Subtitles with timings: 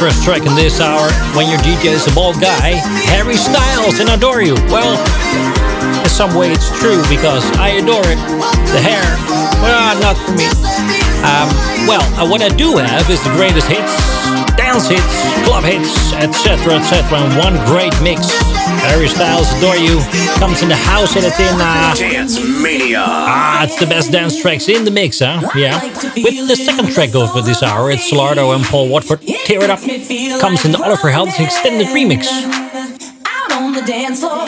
[0.00, 2.80] First track in this hour, when your DJ is a bald guy,
[3.12, 4.54] Harry Styles and Adore You.
[4.72, 4.96] Well,
[6.00, 8.16] in some way it's true because I adore it.
[8.72, 9.04] The hair,
[9.60, 10.48] well, not for me.
[11.20, 11.52] Um,
[11.84, 13.92] well, uh, what I do have is the greatest hits,
[14.72, 18.20] dance hits, club hits, etc., etc., in one great mix.
[18.86, 19.98] Harry Styles, Adore You,
[20.38, 21.60] comes in the house edit in...
[21.60, 23.02] Uh, dance Mania.
[23.02, 25.40] Ah, it's the best dance tracks in the mix, huh?
[25.56, 25.82] Yeah.
[26.14, 29.80] With the second track of this hour, it's Solardo and Paul Woolford, Tear It Up,
[30.40, 32.26] comes in the Oliver Heldens extended remix.
[33.26, 34.46] Out on the dance floor,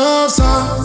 [0.00, 0.79] Cause I,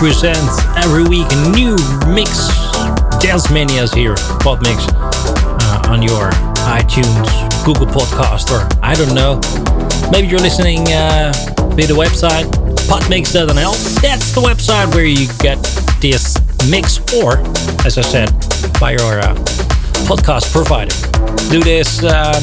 [0.00, 0.38] we present
[0.78, 1.76] every week a new
[2.12, 2.48] mix.
[3.20, 6.30] Dance Manias here, Pod Mix, uh, on your
[6.68, 7.28] iTunes,
[7.64, 9.40] Google Podcast, or I don't know.
[10.10, 11.32] Maybe you're listening uh,
[11.74, 12.44] via the website,
[12.88, 14.00] podmix.nl.
[14.00, 15.62] That's the website where you get
[16.00, 16.36] this
[16.70, 17.38] mix, or,
[17.84, 18.30] as I said,
[18.80, 19.34] by your uh,
[20.08, 20.94] podcast provider.
[21.50, 22.42] Do this, um,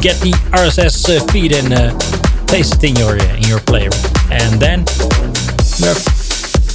[0.00, 3.90] get the RSS uh, feed and uh, paste it in your in your player,
[4.30, 4.84] and then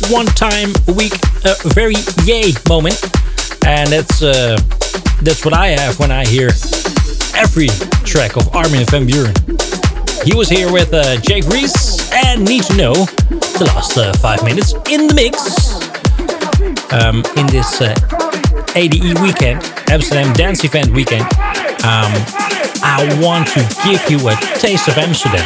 [0.10, 1.14] one time a week
[1.46, 3.00] a very yay moment,
[3.66, 4.58] and that's uh,
[5.22, 6.50] that's what I have when I hear
[7.36, 7.68] every
[8.04, 9.36] track of Armin van Buuren.
[10.24, 14.44] He was here with uh, Jake Reese and Need to Know the last uh, five
[14.44, 15.76] minutes in the mix
[16.92, 17.94] um, in this uh,
[18.76, 21.26] ADE weekend, Amsterdam Dance Event weekend.
[21.84, 25.42] Um, I want to give you a taste of Amsterdam.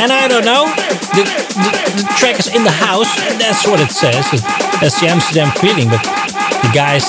[0.00, 0.66] And I don't know,
[1.14, 4.28] the, the, the track is in the house, that's what it says.
[4.80, 7.06] That's the Amsterdam feeling, but the guys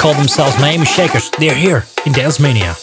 [0.00, 1.30] call themselves Miami Shakers.
[1.30, 2.76] They're here in Dance Mania.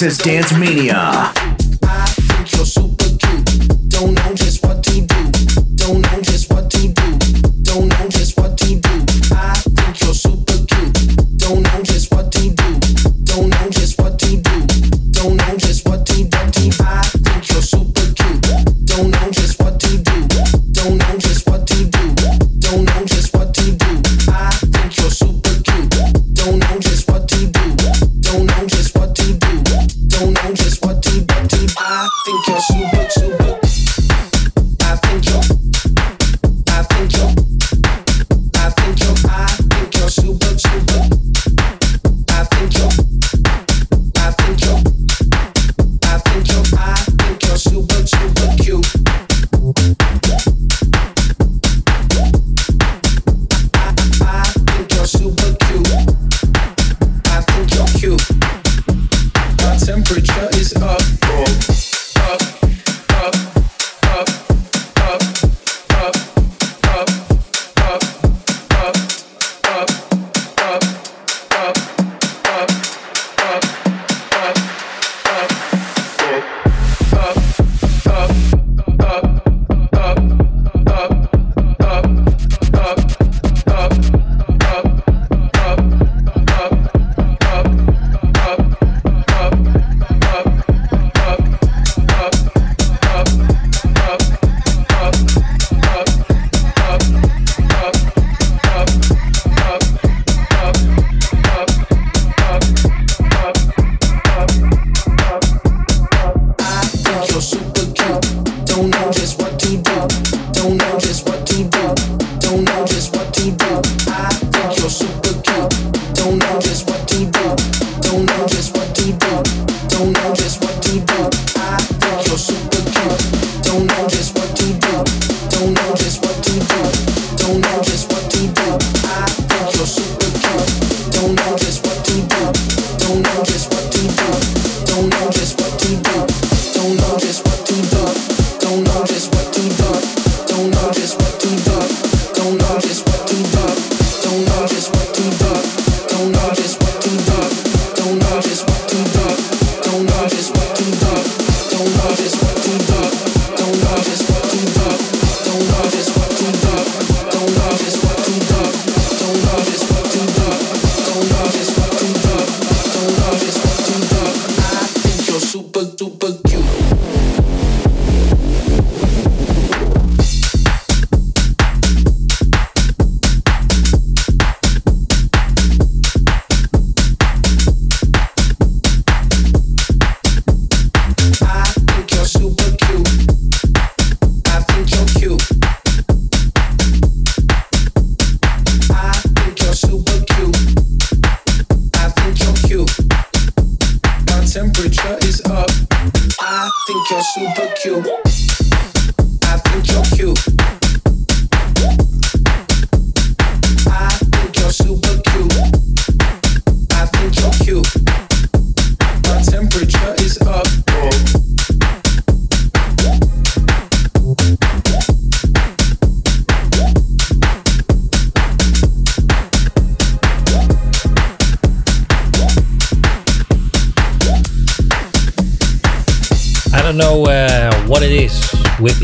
[0.00, 1.49] This is Dance Mania.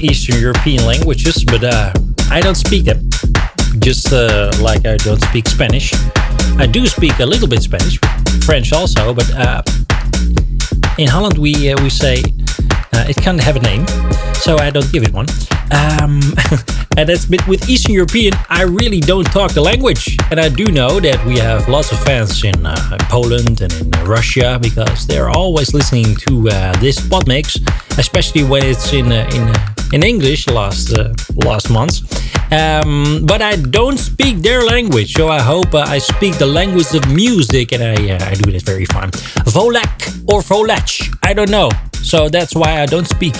[0.06, 1.92] Eastern European languages, but uh,
[2.30, 3.08] I don't speak them.
[3.78, 5.92] Just uh, like I don't speak Spanish.
[6.58, 7.98] I do speak a little bit Spanish,
[8.44, 9.62] French also, but uh,
[10.98, 12.22] in Holland we uh, we say
[12.94, 13.86] uh, it can't have a name,
[14.34, 15.26] so I don't give it one.
[15.72, 16.20] Um,
[16.96, 20.66] and that's but with Eastern European, I really don't talk the language, and I do
[20.66, 25.30] know that we have lots of fans in uh, Poland and in Russia because they're
[25.30, 26.44] always listening to
[26.80, 27.58] this pod mix,
[27.98, 31.12] especially when it's in in in English last uh,
[31.44, 32.02] last month.
[32.52, 36.94] Um, but I don't speak their language, so I hope uh, I speak the language
[36.94, 39.10] of music, and I uh, I do this very fine.
[39.50, 39.96] Volak
[40.30, 41.70] or Volach, I don't know.
[42.02, 43.34] So that's why I don't speak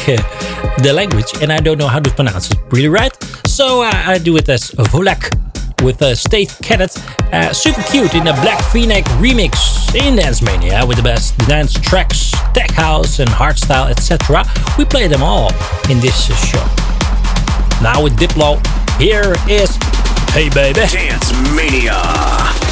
[0.83, 3.15] the language, and I don't know how to pronounce it really right.
[3.47, 5.31] So I do it as Volak
[5.83, 6.97] with uh, State Cadet.
[7.33, 11.73] Uh, super cute in a Black Phoenix remix in Dance Mania with the best dance
[11.73, 14.45] tracks, tech house and hardstyle, etc.
[14.79, 15.51] We play them all
[15.91, 16.65] in this show.
[17.83, 18.65] Now with Diplo,
[18.99, 19.77] here is
[20.33, 20.81] Hey Baby.
[20.87, 22.66] Dance Mania.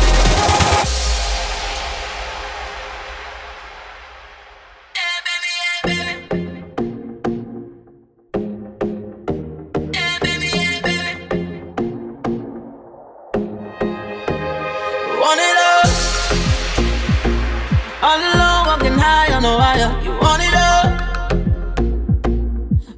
[19.04, 20.86] On no wire, You want it all.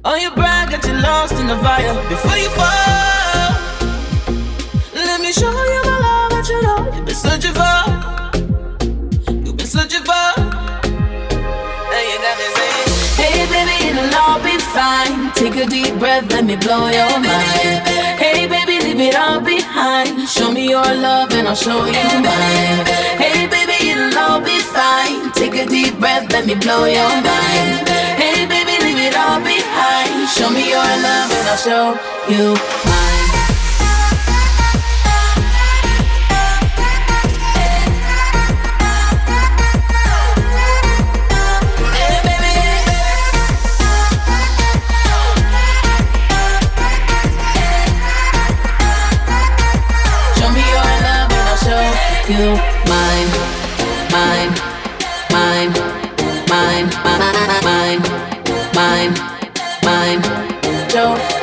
[0.05, 3.51] Oh, your brag, got you lost in the fire before you fall.
[4.95, 7.77] Let me show you my love that you know you've been searching for.
[9.45, 10.27] You've been searching for.
[11.95, 12.87] And you got me saying,
[13.19, 15.31] Hey baby, it'll all be fine.
[15.33, 17.83] Take a deep breath, let me blow your mind.
[18.23, 20.29] Hey baby, leave it all behind.
[20.29, 22.85] Show me your love and I'll show you mine.
[23.19, 25.16] Hey baby, it'll all be fine.
[25.49, 27.87] Take a deep breath, let me blow your mind.
[28.19, 30.27] Hey baby, leave it all behind.
[30.27, 31.95] Show me your love and I'll show
[50.51, 52.67] me your love and I show you mine.
[52.67, 52.76] Hey,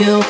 [0.00, 0.29] you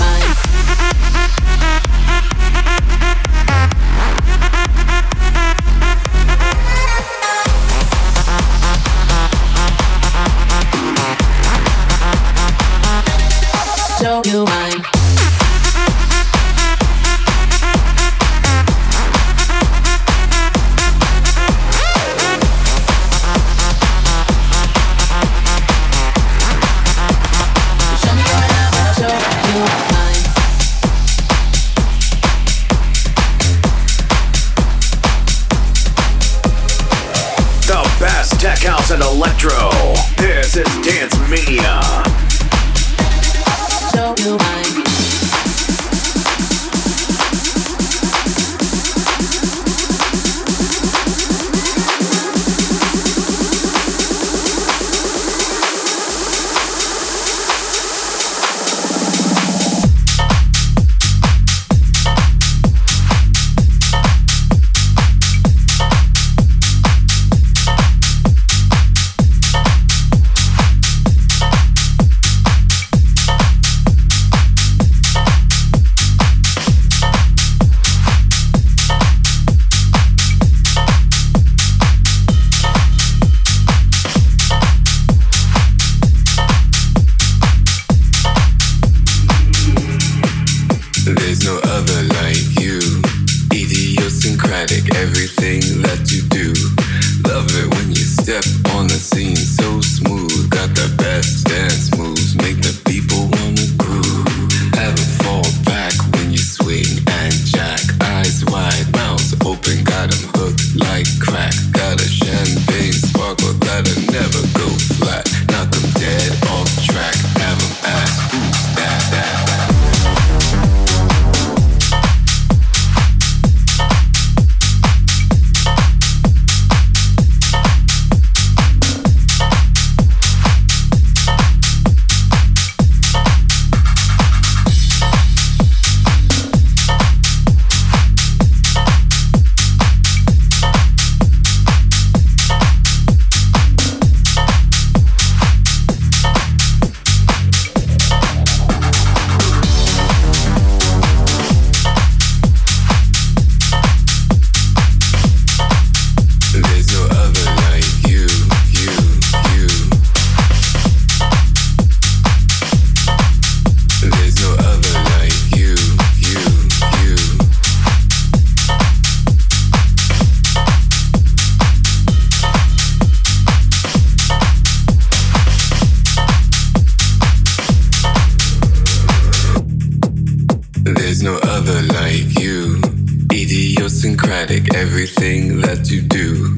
[185.91, 186.55] you do.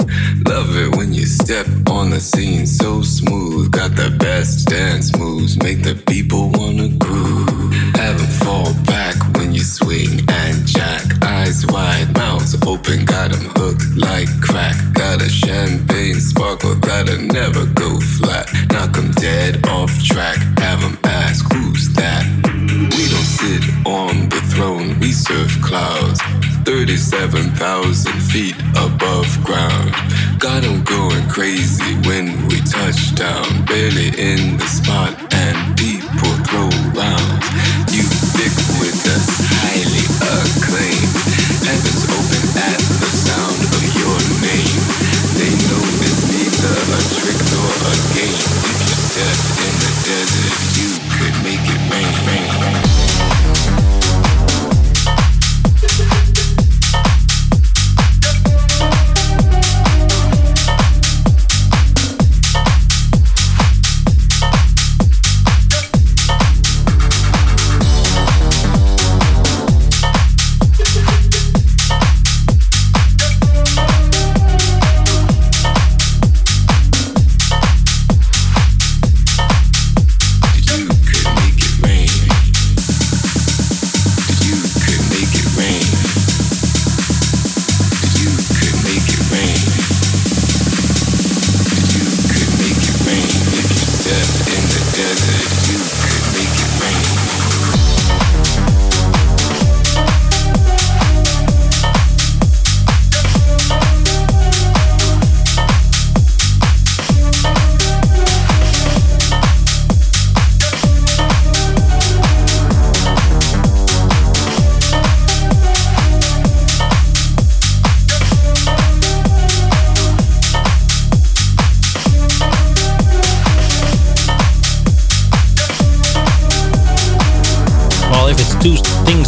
[0.48, 3.72] Love it when you step on the scene so smooth.
[3.72, 7.74] Got the best dance moves, make the people wanna groove.
[7.96, 11.02] Have them fall back when you swing and jack.
[11.24, 14.76] Eyes wide, mouths open, got them hooked like crack.
[14.93, 18.48] Got a champagne sparkle that'll never go flat.
[18.72, 22.24] Knock them dead off track, have them ask who's that.
[22.96, 26.22] We don't sit on the throne, we serve clouds.
[26.65, 29.91] 37,000 feet above ground.
[30.39, 33.43] Got them going crazy when we touch down.
[33.65, 37.45] Barely in the spot, and people throw rounds.
[37.91, 39.28] You stick with us,
[39.60, 41.12] highly acclaimed.
[41.67, 44.80] Heaven's open at the sound of your name.
[45.36, 48.39] They know it's neither a trick nor a game.
[48.71, 51.03] If you're deaf in the desert, you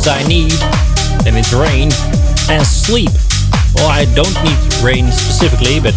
[0.07, 0.51] I need,
[1.23, 1.89] then it's rain
[2.49, 3.09] and sleep.
[3.73, 5.95] Well, I don't need rain specifically, but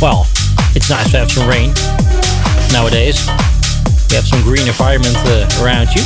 [0.00, 0.26] well,
[0.74, 1.72] it's nice to have some rain
[2.72, 3.26] nowadays.
[4.08, 6.02] You have some green environment uh, around you.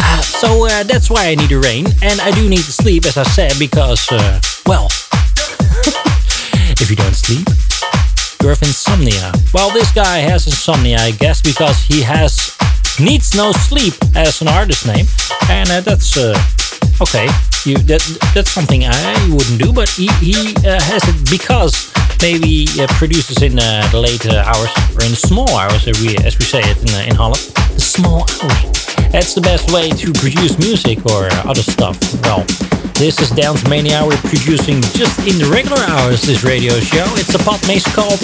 [0.00, 3.06] Uh, so uh, that's why I need the rain, and I do need to sleep,
[3.06, 4.86] as I said, because, uh, well,
[6.80, 7.48] if you don't sleep,
[8.42, 9.32] you have insomnia.
[9.54, 12.56] Well, this guy has insomnia, I guess, because he has
[13.00, 15.06] needs no sleep as an artist name,
[15.48, 16.34] and uh, that's uh,
[17.00, 17.26] okay.
[17.64, 18.02] You that
[18.34, 20.34] that's something I wouldn't do, but he he
[20.64, 25.12] uh, has it because maybe uh, produces in uh, the late uh, hours or in
[25.12, 27.42] the small hours, as we as we say it in in Holland.
[27.74, 28.86] The small hours.
[29.12, 31.98] That's the best way to produce music or other stuff.
[32.24, 32.44] Well.
[32.98, 34.02] This is Dance Mania.
[34.02, 37.06] We're producing just in the regular hours this radio show.
[37.14, 38.18] It's a pop mix called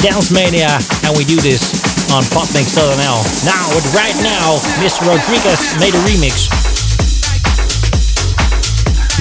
[0.00, 1.60] Dance Mania, and we do this
[2.08, 3.20] on PodMix.nl.
[3.44, 5.04] Now, right now, Mr.
[5.04, 6.75] Rodriguez made a remix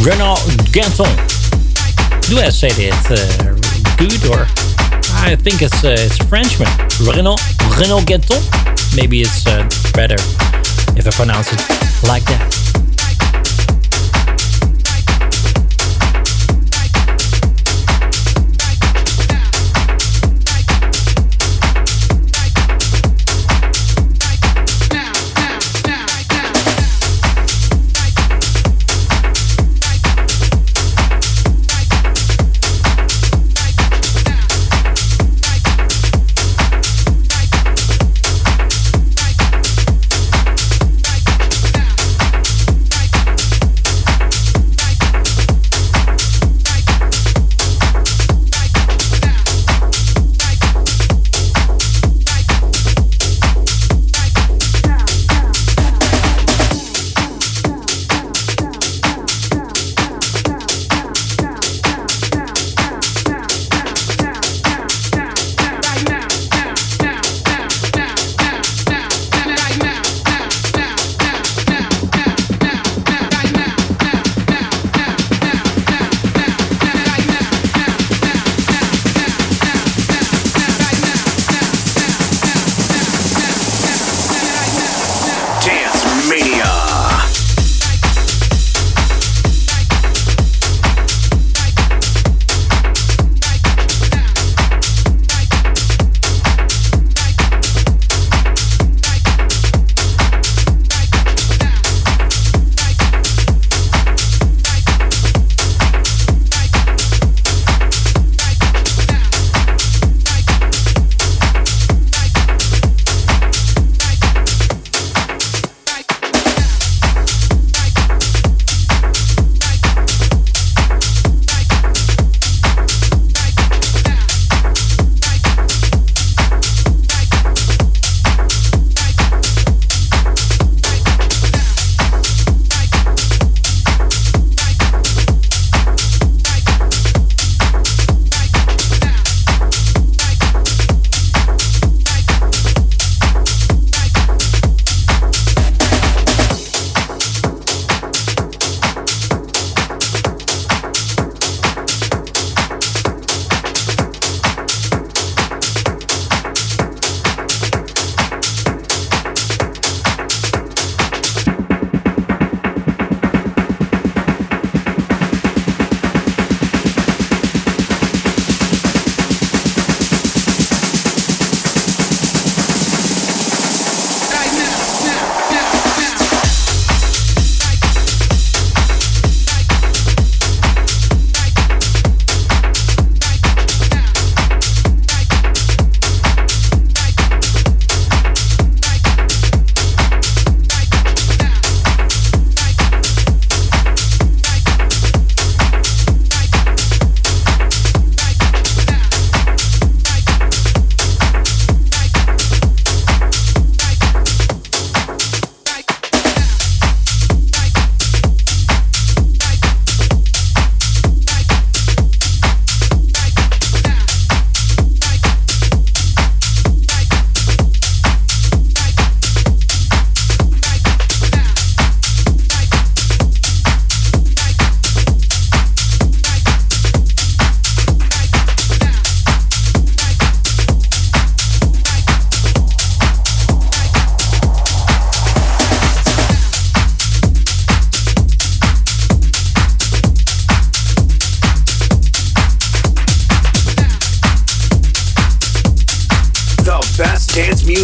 [0.03, 0.39] Renault
[0.71, 1.05] Ganton.
[2.27, 3.55] Do I say it uh,
[3.97, 4.45] good or?
[5.23, 6.67] I think it's uh, it's Frenchman.
[6.99, 7.37] Renault
[7.79, 8.41] Renault Ganton.
[8.95, 10.15] Maybe it's uh, better
[10.97, 11.59] if I pronounce it
[12.07, 12.64] like that.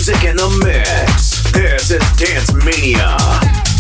[0.02, 1.44] Music in the mix.
[1.52, 3.71] This is Dance Mania.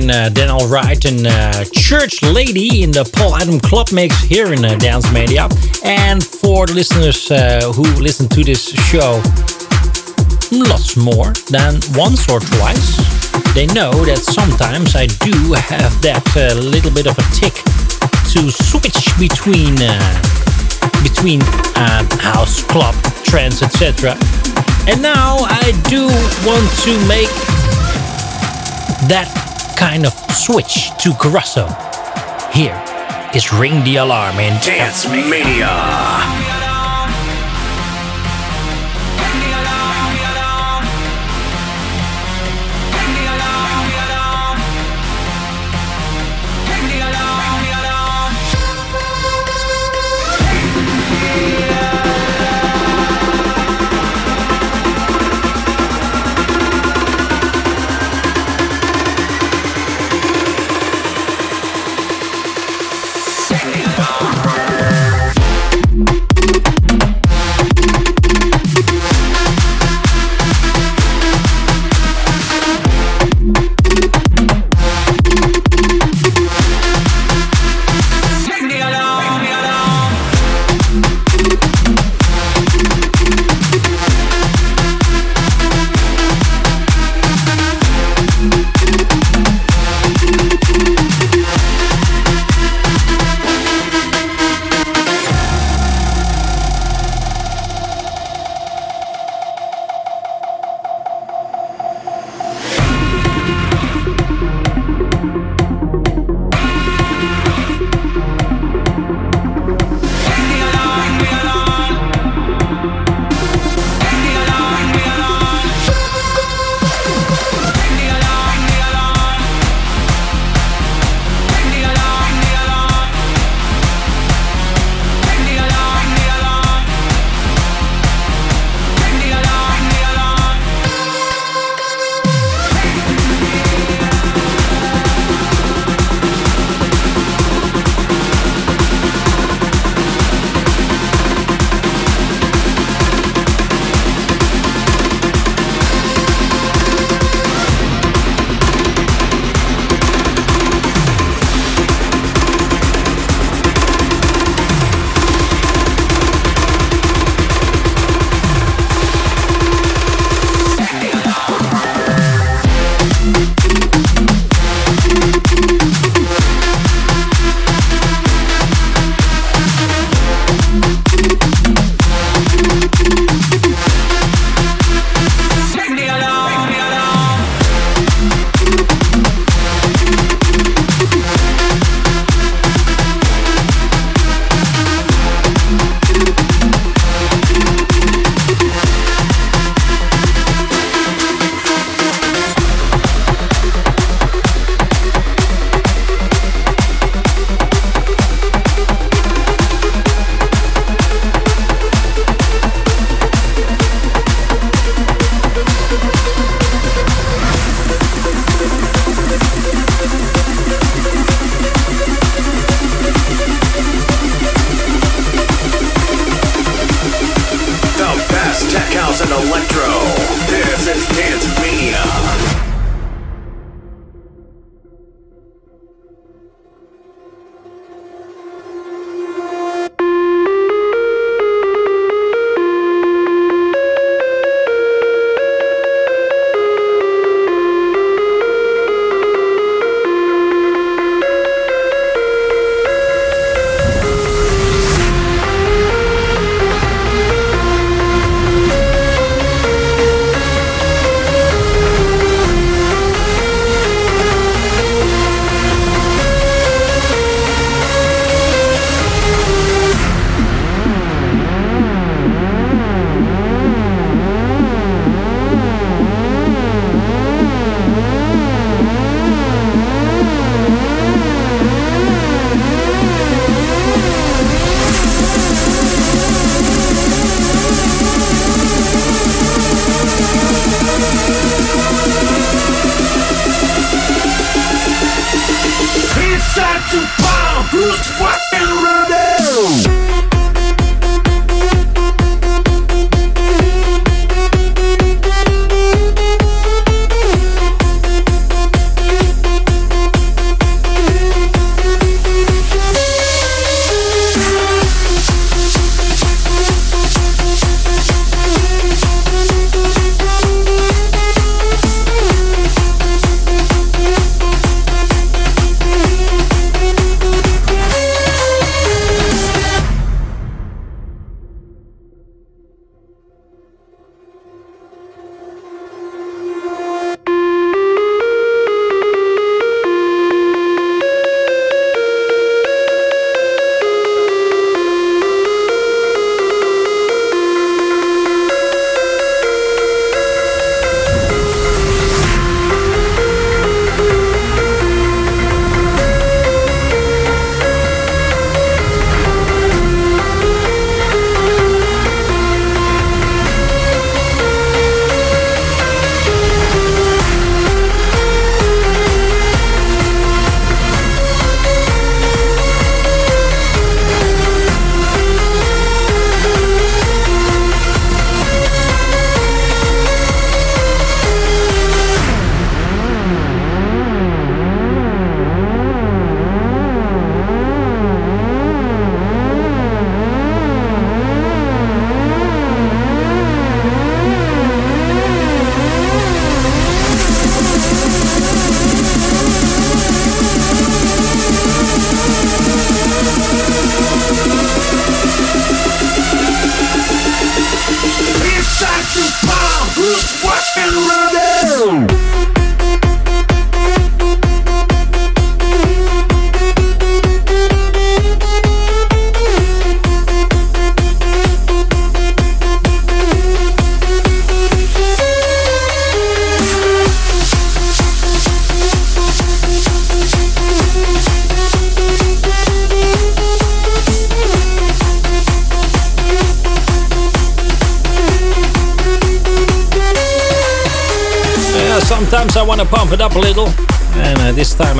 [0.00, 4.52] Featuring uh, Dan Alright and uh, Church Lady in the Paul Adam Club mix here
[4.52, 5.48] in uh, Dance Mania.
[5.84, 9.20] And for the listeners who listen to this show
[10.52, 12.96] lots more than once or twice,
[13.54, 16.24] they know that sometimes I do have that
[16.56, 17.54] little bit of a tick
[18.32, 19.76] to switch between
[21.02, 21.42] between
[21.76, 22.94] uh, house, club,
[23.24, 24.16] trance, etc.
[24.88, 26.06] And now I do
[26.46, 27.32] want to make
[29.08, 29.49] that
[29.80, 31.66] kind of switch to Caruso.
[32.52, 32.76] Here
[33.34, 36.59] is Ring the Alarm in Dance Mania.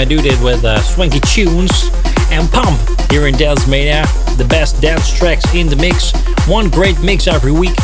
[0.01, 1.91] I do it with uh, swanky tunes
[2.31, 2.81] and pump
[3.11, 4.07] here in Dance Mania.
[4.39, 6.13] The best dance tracks in the mix.
[6.49, 7.77] One great mix every week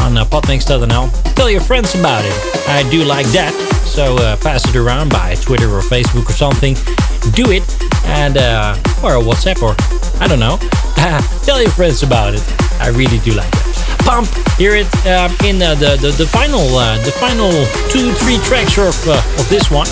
[0.00, 1.34] on uh, podmix.nl.
[1.34, 2.68] Tell your friends about it.
[2.68, 3.54] I do like that.
[3.86, 6.74] So uh, pass it around by Twitter or Facebook or something.
[7.32, 7.64] Do it.
[8.04, 9.74] And, uh, or WhatsApp or
[10.20, 10.58] I don't know.
[11.46, 12.42] Tell your friends about it.
[12.82, 13.62] I really do like it
[14.04, 14.28] pump.
[14.58, 17.50] Hear it uh, in uh, the, the the final uh, the final
[17.88, 19.86] two three tracks of uh, of this one.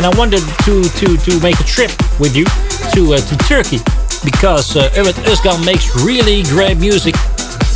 [0.00, 2.46] And I wanted to to to make a trip with you
[2.94, 3.80] to uh, to Turkey
[4.24, 7.14] because uh, Ümit Özkan makes really great music.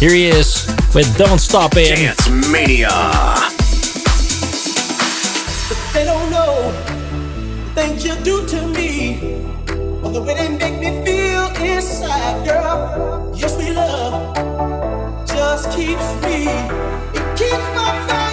[0.01, 0.65] Here he is
[0.95, 1.97] with Don't Stop It.
[2.01, 2.89] Dance Mania.
[5.93, 6.73] They don't know
[7.61, 9.21] the things you do to me,
[10.01, 13.35] or the way they make me feel inside, girl.
[13.37, 14.35] Yes, we love
[15.27, 16.49] just keeps me,
[17.13, 18.24] it keeps my fire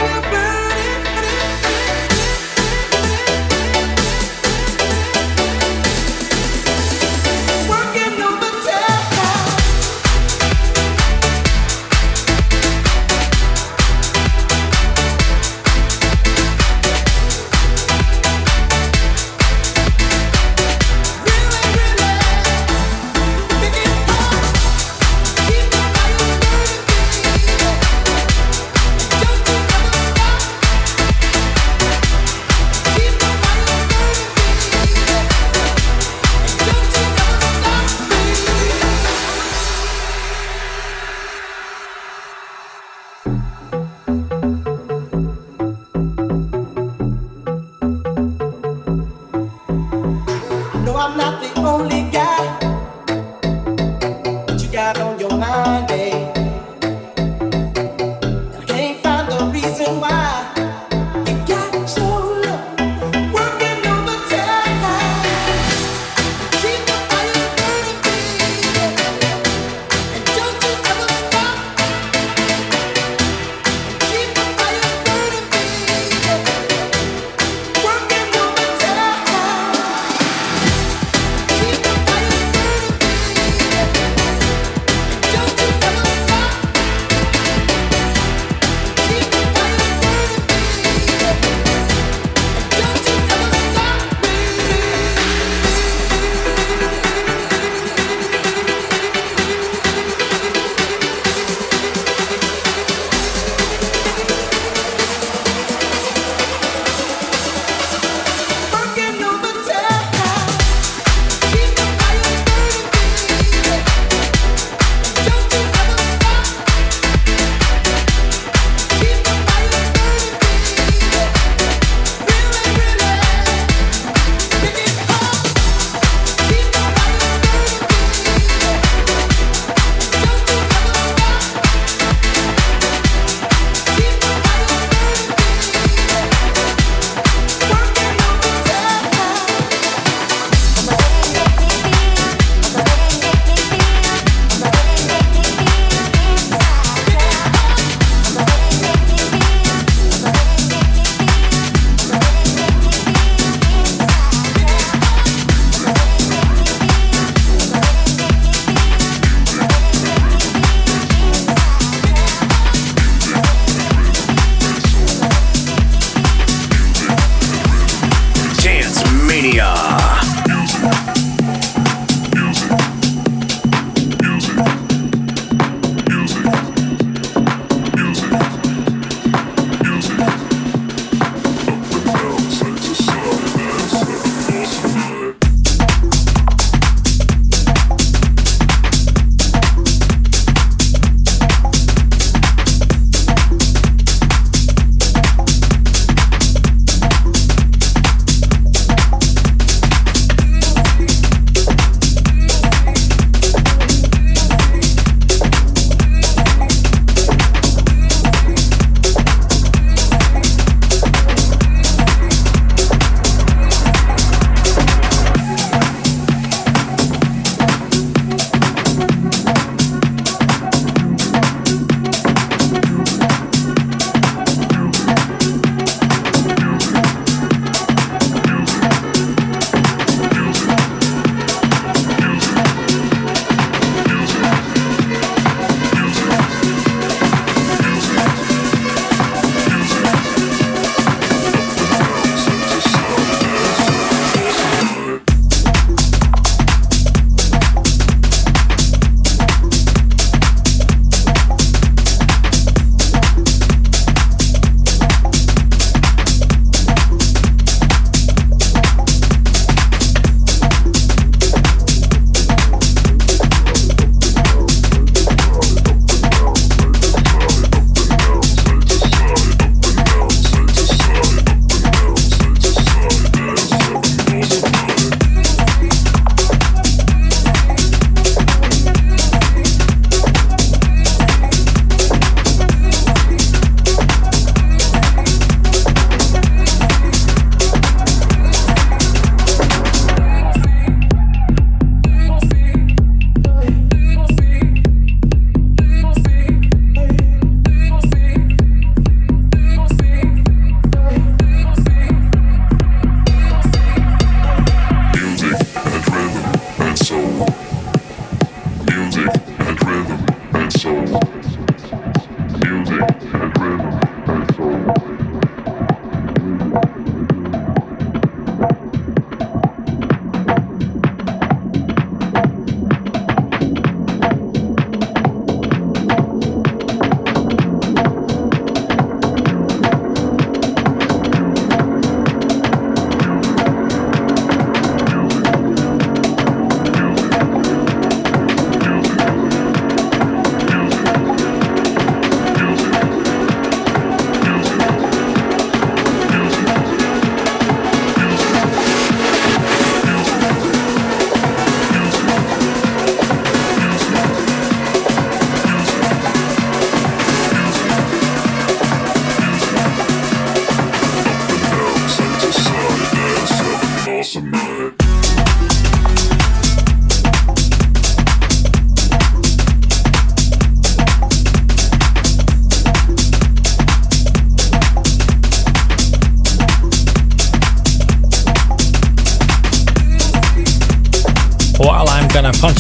[169.62, 169.91] 이야.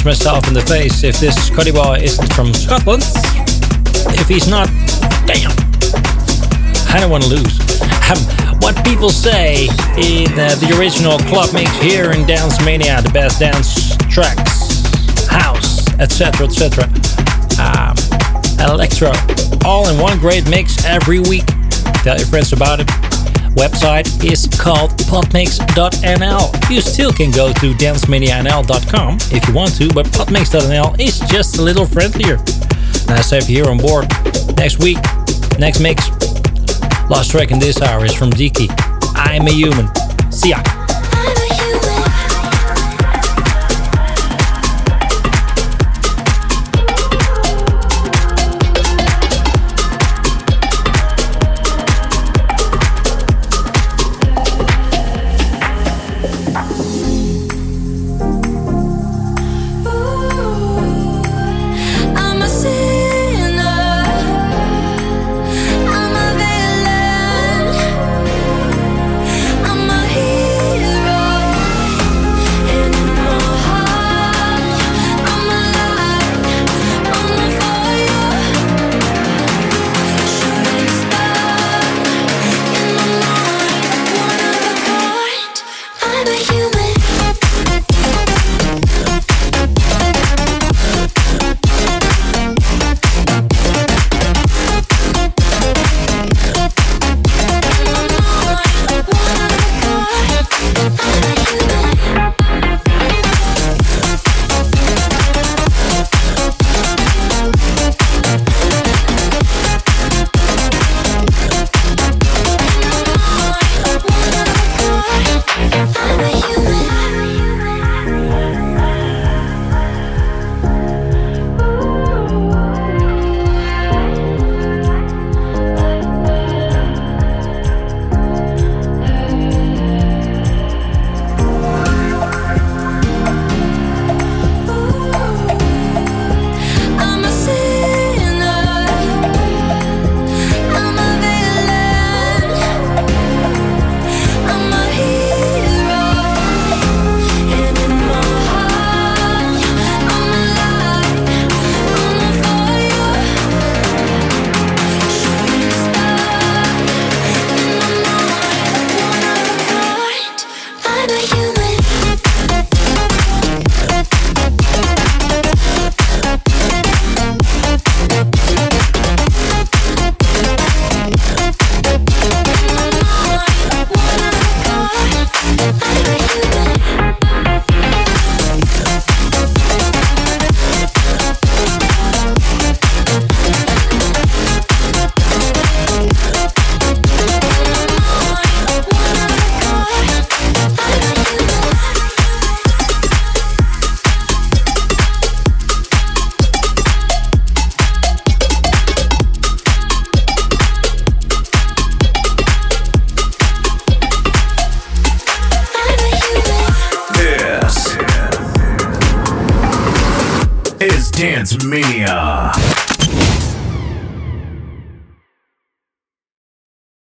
[0.01, 3.03] Punch myself in the face if this Scotty boy isn't from Scotland.
[4.17, 4.67] If he's not,
[5.27, 5.51] damn.
[6.89, 7.59] I don't want to lose.
[8.09, 8.17] Um,
[8.61, 9.65] what people say
[9.97, 14.81] in uh, the original club mix here in Dance Mania, the best dance tracks,
[15.27, 16.85] house, etc., etc.
[17.61, 17.95] Um,
[18.71, 19.11] electro,
[19.65, 21.45] all in one great mix every week.
[22.03, 22.89] Tell your friends about it
[23.55, 26.71] website is called podmix.nl.
[26.71, 31.61] You still can go to dancemanianl.com if you want to, but podmix.nl is just a
[31.61, 32.37] little friendlier.
[32.37, 34.07] To have you here on board.
[34.55, 34.97] Next week,
[35.59, 36.09] next mix.
[37.09, 38.67] Last track in this hour is from Diki.
[39.15, 39.89] I'm a human.
[40.31, 40.80] See ya.